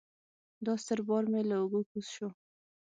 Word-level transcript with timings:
دا 0.65 0.73
ستر 0.83 0.99
بار 1.07 1.23
مې 1.31 1.41
له 1.49 1.55
اوږو 1.61 1.81
کوز 1.89 2.07
شو. 2.15 2.29